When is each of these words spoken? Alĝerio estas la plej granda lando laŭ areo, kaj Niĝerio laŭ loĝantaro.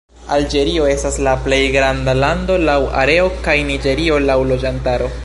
Alĝerio 0.35 0.87
estas 0.93 1.19
la 1.27 1.33
plej 1.43 1.59
granda 1.75 2.17
lando 2.23 2.57
laŭ 2.71 2.79
areo, 3.05 3.29
kaj 3.49 3.59
Niĝerio 3.71 4.21
laŭ 4.29 4.41
loĝantaro. 4.55 5.17